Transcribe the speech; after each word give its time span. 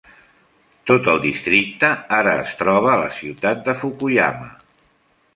Tot 0.91 1.09
el 1.11 1.19
districte 1.25 1.91
ara 2.19 2.33
es 2.45 2.53
troba 2.61 2.89
a 2.93 2.97
la 3.01 3.11
ciutat 3.19 3.61
de 3.69 3.75
Fukuyama. 3.83 4.49